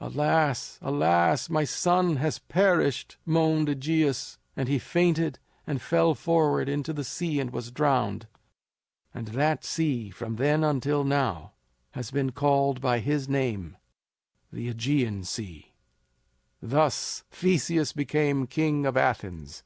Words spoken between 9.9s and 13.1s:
from then until now, has been called by